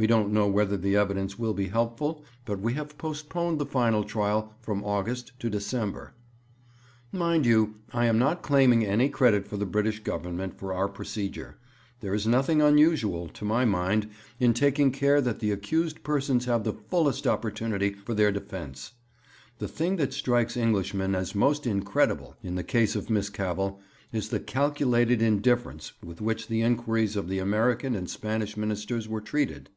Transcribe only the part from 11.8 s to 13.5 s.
There is nothing unusual, to